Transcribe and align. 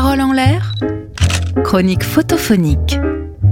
Parole 0.00 0.20
en 0.20 0.32
l'air 0.32 0.74
Chronique 1.64 2.04
photophonique. 2.04 3.00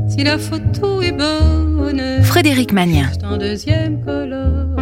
Si 0.09 0.23
la 0.23 0.39
photo 0.39 1.03
est 1.03 1.11
bonne, 1.11 2.23
Frédéric 2.23 2.73
Magnien. 2.73 3.11
c'est 3.13 3.27
en 3.27 3.37
deuxième 3.37 4.05
colonne. 4.05 4.77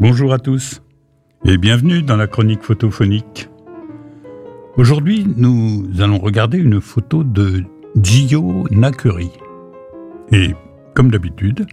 Bonjour 0.00 0.32
à 0.32 0.38
tous 0.38 0.80
et 1.44 1.58
bienvenue 1.58 2.00
dans 2.02 2.16
la 2.16 2.26
chronique 2.26 2.62
photophonique. 2.62 3.50
Aujourd'hui, 4.78 5.26
nous 5.36 5.86
allons 6.00 6.18
regarder 6.18 6.56
une 6.56 6.80
photo 6.80 7.22
de 7.22 7.64
Gio 8.00 8.66
Nakuri. 8.70 9.28
Et 10.32 10.54
comme 10.94 11.10
d'habitude, 11.10 11.66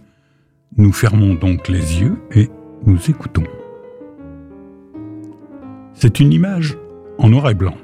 nous 0.76 0.92
fermons 0.92 1.32
donc 1.32 1.68
les 1.68 2.02
yeux 2.02 2.18
et 2.32 2.50
nous 2.84 2.98
écoutons. 3.08 3.44
C'est 5.94 6.20
une 6.20 6.32
image 6.32 6.76
en 7.18 7.28
noir 7.28 7.50
et 7.50 7.54
blanc. 7.54 7.76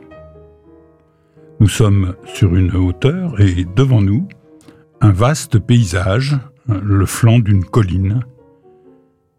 Nous 1.61 1.69
sommes 1.69 2.15
sur 2.25 2.55
une 2.57 2.75
hauteur 2.75 3.41
et 3.41 3.65
devant 3.77 4.03
nous, 4.03 4.27
un 5.01 5.13
vaste 5.13 5.59
paysage, 5.59 6.39
le 6.67 7.07
flanc 7.07 7.39
d'une 7.39 7.65
colline. 7.65 8.25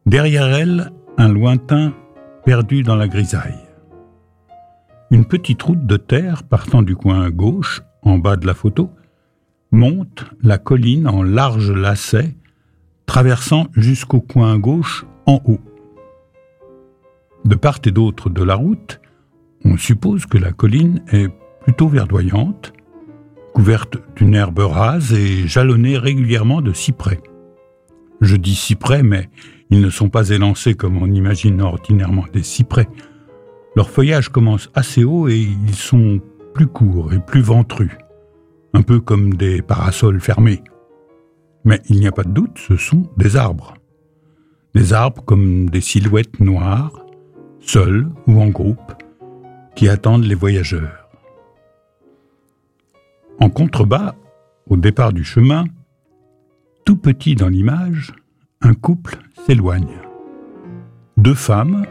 Derrière 0.05 0.53
elle, 0.53 0.91
un 1.17 1.29
lointain 1.29 1.93
perdu 2.45 2.83
dans 2.83 2.95
la 2.95 3.07
grisaille. 3.07 3.59
Une 5.11 5.25
petite 5.25 5.61
route 5.61 5.85
de 5.85 5.97
terre 5.97 6.43
partant 6.43 6.81
du 6.81 6.95
coin 6.95 7.29
gauche, 7.29 7.81
en 8.01 8.17
bas 8.17 8.37
de 8.37 8.47
la 8.47 8.53
photo, 8.53 8.89
monte 9.71 10.25
la 10.41 10.57
colline 10.57 11.07
en 11.07 11.23
large 11.23 11.71
lacet, 11.71 12.35
traversant 13.05 13.67
jusqu'au 13.75 14.21
coin 14.21 14.57
gauche 14.57 15.05
en 15.25 15.41
haut. 15.45 15.59
De 17.45 17.55
part 17.55 17.79
et 17.85 17.91
d'autre 17.91 18.29
de 18.29 18.43
la 18.43 18.55
route, 18.55 19.01
on 19.65 19.77
suppose 19.77 20.25
que 20.25 20.37
la 20.37 20.51
colline 20.51 21.03
est 21.11 21.29
plutôt 21.63 21.87
verdoyante, 21.87 22.73
couverte 23.53 23.97
d'une 24.15 24.35
herbe 24.35 24.59
rase 24.59 25.13
et 25.13 25.47
jalonnée 25.47 25.97
régulièrement 25.97 26.61
de 26.61 26.73
cyprès. 26.73 27.19
Je 28.21 28.35
dis 28.35 28.55
cyprès, 28.55 29.03
mais 29.03 29.29
ils 29.71 29.81
ne 29.81 29.89
sont 29.89 30.09
pas 30.09 30.29
élancés 30.29 30.75
comme 30.75 31.01
on 31.01 31.11
imagine 31.11 31.61
ordinairement 31.61 32.25
des 32.31 32.43
cyprès. 32.43 32.87
Leur 33.75 33.89
feuillage 33.89 34.29
commence 34.29 34.69
assez 34.75 35.03
haut 35.03 35.27
et 35.27 35.39
ils 35.39 35.75
sont 35.75 36.19
plus 36.53 36.67
courts 36.67 37.13
et 37.13 37.19
plus 37.19 37.41
ventrus, 37.41 37.91
un 38.73 38.81
peu 38.81 38.99
comme 38.99 39.33
des 39.33 39.61
parasols 39.61 40.19
fermés. 40.19 40.61
Mais 41.63 41.81
il 41.89 41.99
n'y 41.99 42.07
a 42.07 42.11
pas 42.11 42.23
de 42.23 42.31
doute, 42.31 42.57
ce 42.57 42.75
sont 42.75 43.03
des 43.17 43.35
arbres. 43.35 43.75
Des 44.75 44.93
arbres 44.93 45.23
comme 45.23 45.69
des 45.69 45.81
silhouettes 45.81 46.39
noires, 46.39 47.00
seuls 47.61 48.09
ou 48.27 48.41
en 48.41 48.47
groupe, 48.47 48.93
qui 49.75 49.87
attendent 49.87 50.25
les 50.25 50.35
voyageurs. 50.35 51.07
En 53.39 53.49
contrebas, 53.49 54.13
au 54.69 54.77
départ 54.77 55.13
du 55.13 55.23
chemin, 55.23 55.65
tout 56.85 56.97
petit 56.97 57.35
dans 57.35 57.49
l'image, 57.49 58.13
un 58.61 58.73
couple 58.73 59.17
s'éloigne. 59.45 59.97
Deux 61.17 61.33
femmes, 61.33 61.85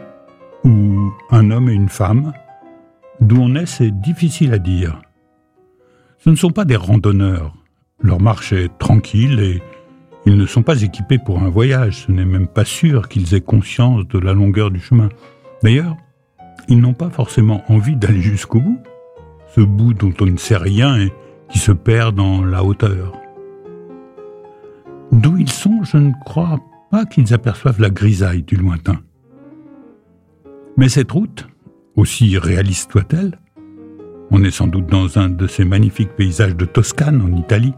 ou 0.63 1.11
un 1.29 1.51
homme 1.51 1.69
et 1.69 1.73
une 1.73 1.89
femme, 1.89 2.33
d'où 3.19 3.37
on 3.37 3.55
est, 3.55 3.65
c'est 3.65 3.91
difficile 3.91 4.53
à 4.53 4.59
dire. 4.59 5.01
Ce 6.19 6.29
ne 6.29 6.35
sont 6.35 6.51
pas 6.51 6.65
des 6.65 6.75
randonneurs. 6.75 7.53
Leur 7.99 8.21
marche 8.21 8.53
est 8.53 8.77
tranquille 8.77 9.39
et 9.39 9.61
ils 10.25 10.37
ne 10.37 10.45
sont 10.45 10.63
pas 10.63 10.81
équipés 10.81 11.17
pour 11.17 11.41
un 11.41 11.49
voyage. 11.49 12.05
Ce 12.05 12.11
n'est 12.11 12.25
même 12.25 12.47
pas 12.47 12.65
sûr 12.65 13.09
qu'ils 13.09 13.33
aient 13.33 13.41
conscience 13.41 14.07
de 14.07 14.19
la 14.19 14.33
longueur 14.33 14.69
du 14.69 14.79
chemin. 14.79 15.09
D'ailleurs, 15.63 15.97
ils 16.67 16.79
n'ont 16.79 16.93
pas 16.93 17.09
forcément 17.09 17.63
envie 17.67 17.95
d'aller 17.95 18.21
jusqu'au 18.21 18.59
bout. 18.59 18.79
Ce 19.55 19.61
bout 19.61 19.93
dont 19.93 20.13
on 20.21 20.25
ne 20.25 20.37
sait 20.37 20.57
rien 20.57 20.97
et 20.99 21.11
qui 21.49 21.59
se 21.59 21.71
perd 21.71 22.15
dans 22.15 22.43
la 22.43 22.63
hauteur. 22.63 23.13
D'où 25.11 25.37
ils 25.37 25.51
sont, 25.51 25.83
je 25.83 25.97
ne 25.97 26.11
crois 26.25 26.59
pas 26.89 27.05
qu'ils 27.05 27.33
aperçoivent 27.33 27.81
la 27.81 27.89
grisaille 27.89 28.43
du 28.43 28.55
lointain. 28.55 29.01
Mais 30.77 30.87
cette 30.87 31.11
route, 31.11 31.47
aussi 31.95 32.37
réaliste 32.37 32.91
soit-elle, 32.91 33.37
on 34.31 34.43
est 34.43 34.51
sans 34.51 34.67
doute 34.67 34.87
dans 34.87 35.19
un 35.19 35.27
de 35.27 35.47
ces 35.47 35.65
magnifiques 35.65 36.15
paysages 36.15 36.55
de 36.55 36.65
Toscane 36.65 37.21
en 37.21 37.35
Italie, 37.35 37.73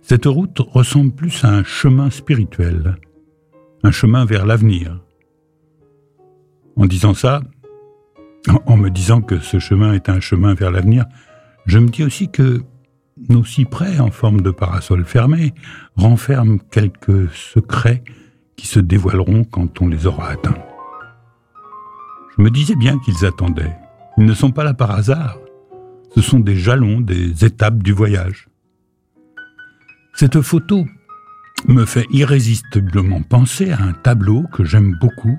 cette 0.00 0.24
route 0.24 0.58
ressemble 0.58 1.12
plus 1.12 1.44
à 1.44 1.48
un 1.48 1.64
chemin 1.64 2.08
spirituel, 2.08 2.96
un 3.82 3.90
chemin 3.90 4.24
vers 4.24 4.46
l'avenir. 4.46 5.04
En 6.78 6.86
disant 6.86 7.12
ça, 7.12 7.42
en 8.66 8.76
me 8.76 8.88
disant 8.88 9.20
que 9.20 9.40
ce 9.40 9.58
chemin 9.58 9.94
est 9.94 10.08
un 10.08 10.20
chemin 10.20 10.54
vers 10.54 10.70
l'avenir, 10.70 11.04
je 11.66 11.78
me 11.78 11.88
dis 11.88 12.04
aussi 12.04 12.30
que 12.30 12.62
nos 13.28 13.44
cyprès 13.44 13.98
en 13.98 14.12
forme 14.12 14.42
de 14.42 14.52
parasol 14.52 15.04
fermé 15.04 15.54
renferment 15.96 16.58
quelques 16.70 17.30
secrets 17.32 18.04
qui 18.56 18.68
se 18.68 18.78
dévoileront 18.78 19.42
quand 19.44 19.82
on 19.82 19.88
les 19.88 20.06
aura 20.06 20.30
atteints. 20.30 20.58
Je 22.36 22.42
me 22.42 22.50
disais 22.50 22.76
bien 22.76 22.98
qu'ils 23.00 23.26
attendaient. 23.26 23.76
Ils 24.16 24.24
ne 24.24 24.34
sont 24.34 24.52
pas 24.52 24.62
là 24.62 24.72
par 24.72 24.92
hasard. 24.92 25.36
Ce 26.14 26.20
sont 26.20 26.38
des 26.38 26.56
jalons, 26.56 27.00
des 27.00 27.44
étapes 27.44 27.82
du 27.82 27.92
voyage. 27.92 28.48
Cette 30.14 30.40
photo 30.40 30.86
me 31.66 31.84
fait 31.84 32.06
irrésistiblement 32.10 33.22
penser 33.22 33.72
à 33.72 33.82
un 33.82 33.92
tableau 33.92 34.44
que 34.52 34.64
j'aime 34.64 34.96
beaucoup, 35.00 35.38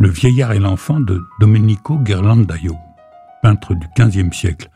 Le 0.00 0.08
vieillard 0.08 0.52
et 0.52 0.58
l'enfant 0.58 0.98
de 0.98 1.20
Domenico 1.40 1.98
Ghirlandaio, 1.98 2.74
peintre 3.42 3.74
du 3.74 3.86
XVe 3.98 4.32
siècle. 4.32 4.70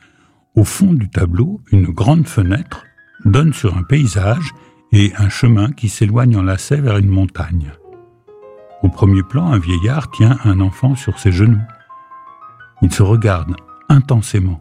Au 0.55 0.65
fond 0.65 0.93
du 0.93 1.09
tableau, 1.09 1.63
une 1.73 1.87
grande 1.87 2.29
fenêtre 2.29 2.85
donne 3.25 3.55
sur 3.55 3.75
un 3.75 3.85
paysage 3.85 4.53
et 4.93 5.15
un 5.17 5.31
chemin 5.31 5.73
qui 5.73 5.89
s'éloigne 5.89 6.37
en 6.37 6.43
lacet 6.43 6.77
vers 6.77 6.99
une 6.99 7.09
montagne. 7.09 7.73
Au 8.83 8.91
premier 8.91 9.23
plan, 9.23 9.47
un 9.47 9.59
vieillard 9.59 10.11
tient 10.11 10.37
un 10.45 10.61
enfant 10.61 10.95
sur 10.95 11.19
ses 11.19 11.33
genoux. 11.33 11.65
Il 12.83 12.93
se 12.93 13.03
regarde 13.03 13.57
intensément. 13.89 14.61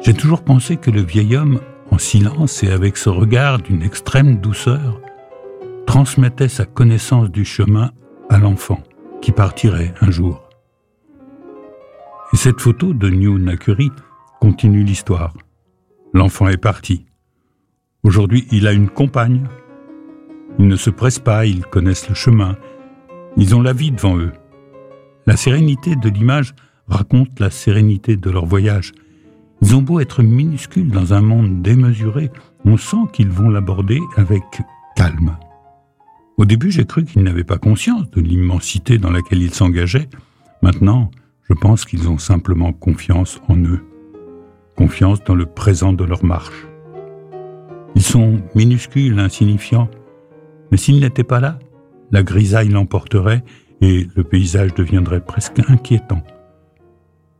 J'ai 0.00 0.14
toujours 0.14 0.44
pensé 0.44 0.76
que 0.76 0.92
le 0.92 1.02
vieil 1.02 1.34
homme, 1.34 1.58
en 1.90 1.98
silence 1.98 2.62
et 2.62 2.70
avec 2.70 2.96
ce 2.96 3.08
regard 3.08 3.58
d'une 3.58 3.82
extrême 3.82 4.36
douceur, 4.36 5.00
transmettait 5.88 6.46
sa 6.46 6.66
connaissance 6.66 7.32
du 7.32 7.44
chemin 7.44 7.90
à 8.30 8.38
l'enfant 8.38 8.80
qui 9.20 9.32
partirait 9.32 9.94
un 10.00 10.10
jour. 10.10 10.48
Et 12.32 12.36
cette 12.36 12.60
photo 12.60 12.92
de 12.92 13.08
New 13.08 13.38
Nakuri 13.38 13.90
continue 14.40 14.84
l'histoire. 14.84 15.34
L'enfant 16.12 16.48
est 16.48 16.58
parti. 16.58 17.06
Aujourd'hui, 18.02 18.46
il 18.52 18.66
a 18.66 18.72
une 18.72 18.88
compagne. 18.88 19.46
Ils 20.58 20.68
ne 20.68 20.76
se 20.76 20.90
pressent 20.90 21.18
pas, 21.18 21.46
ils 21.46 21.64
connaissent 21.64 22.08
le 22.08 22.14
chemin. 22.14 22.56
Ils 23.36 23.54
ont 23.54 23.62
la 23.62 23.72
vie 23.72 23.90
devant 23.90 24.18
eux. 24.18 24.32
La 25.26 25.36
sérénité 25.36 25.96
de 25.96 26.08
l'image 26.08 26.54
raconte 26.86 27.38
la 27.40 27.50
sérénité 27.50 28.16
de 28.16 28.30
leur 28.30 28.46
voyage. 28.46 28.92
Ils 29.62 29.74
ont 29.74 29.82
beau 29.82 30.00
être 30.00 30.22
minuscules 30.22 30.90
dans 30.90 31.14
un 31.14 31.20
monde 31.20 31.62
démesuré, 31.62 32.30
on 32.64 32.76
sent 32.76 33.08
qu'ils 33.12 33.30
vont 33.30 33.50
l'aborder 33.50 34.00
avec 34.16 34.44
calme. 34.96 35.36
Au 36.38 36.44
début, 36.44 36.70
j'ai 36.70 36.84
cru 36.84 37.04
qu'ils 37.04 37.24
n'avaient 37.24 37.42
pas 37.42 37.58
conscience 37.58 38.08
de 38.12 38.20
l'immensité 38.20 38.96
dans 38.96 39.10
laquelle 39.10 39.42
ils 39.42 39.52
s'engageaient. 39.52 40.08
Maintenant, 40.62 41.10
je 41.42 41.52
pense 41.52 41.84
qu'ils 41.84 42.08
ont 42.08 42.18
simplement 42.18 42.72
confiance 42.72 43.40
en 43.48 43.56
eux, 43.56 43.84
confiance 44.76 45.22
dans 45.24 45.34
le 45.34 45.46
présent 45.46 45.92
de 45.92 46.04
leur 46.04 46.24
marche. 46.24 46.68
Ils 47.96 48.02
sont 48.02 48.40
minuscules, 48.54 49.18
insignifiants, 49.18 49.90
mais 50.70 50.76
s'ils 50.76 51.00
n'étaient 51.00 51.24
pas 51.24 51.40
là, 51.40 51.58
la 52.12 52.22
grisaille 52.22 52.68
l'emporterait 52.68 53.42
et 53.80 54.06
le 54.14 54.22
paysage 54.22 54.74
deviendrait 54.74 55.24
presque 55.24 55.58
inquiétant. 55.68 56.22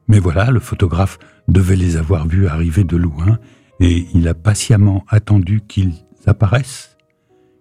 Mais 0.08 0.18
voilà, 0.18 0.50
le 0.50 0.58
photographe 0.58 1.20
devait 1.46 1.76
les 1.76 1.96
avoir 1.96 2.26
vus 2.26 2.48
arriver 2.48 2.82
de 2.82 2.96
loin 2.96 3.38
et 3.78 4.06
il 4.12 4.26
a 4.26 4.34
patiemment 4.34 5.04
attendu 5.08 5.60
qu'ils 5.60 5.92
apparaissent, 6.26 6.96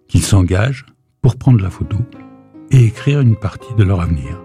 qu'ils 0.08 0.24
s'engagent 0.24 0.86
pour 1.22 1.38
prendre 1.38 1.62
la 1.62 1.70
photo 1.70 1.98
et 2.72 2.86
écrire 2.86 3.22
une 3.22 3.36
partie 3.36 3.74
de 3.76 3.84
leur 3.84 4.02
avenir. 4.02 4.42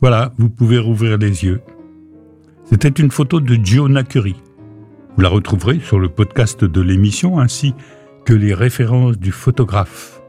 Voilà, 0.00 0.32
vous 0.38 0.50
pouvez 0.50 0.78
rouvrir 0.78 1.18
les 1.18 1.44
yeux. 1.44 1.60
C'était 2.64 2.88
une 2.88 3.10
photo 3.10 3.40
de 3.40 3.54
Gio 3.54 3.88
Nakuri. 3.88 4.36
Vous 5.14 5.22
la 5.22 5.28
retrouverez 5.28 5.80
sur 5.80 5.98
le 5.98 6.08
podcast 6.08 6.64
de 6.64 6.80
l'émission 6.80 7.38
ainsi 7.38 7.74
que 8.24 8.32
les 8.32 8.54
références 8.54 9.18
du 9.18 9.30
photographe. 9.30 10.20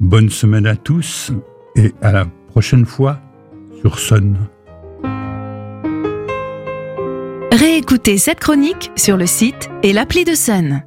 Bonne 0.00 0.30
semaine 0.30 0.66
à 0.66 0.76
tous 0.76 1.32
et 1.76 1.92
à 2.00 2.12
la 2.12 2.26
prochaine 2.48 2.86
fois 2.86 3.20
sur 3.80 3.98
Sun. 3.98 4.36
Réécoutez 7.52 8.18
cette 8.18 8.40
chronique 8.40 8.90
sur 8.96 9.16
le 9.16 9.26
site 9.26 9.70
et 9.82 9.92
l'appli 9.92 10.24
de 10.24 10.34
Sun. 10.34 10.82